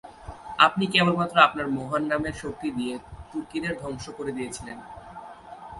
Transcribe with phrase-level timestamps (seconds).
[0.59, 2.93] আপনি কেবলমাত্র আপনার মহান নামের শক্তি দিয়ে
[3.31, 4.77] তুর্কিদের ধ্বংস করে দিয়েছিলেন।